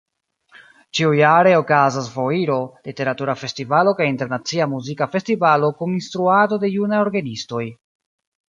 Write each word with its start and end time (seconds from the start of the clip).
Ĉiujare 0.99 1.51
okazas 1.57 2.07
foiro, 2.13 2.55
literatura 2.89 3.35
festivalo 3.41 3.95
kaj 4.01 4.09
internacia 4.15 4.69
muzika 4.75 5.11
festivalo 5.17 5.73
kun 5.83 5.97
instruado 6.01 6.63
de 6.65 6.73
junaj 6.79 7.07
orgenistoj. 7.07 7.65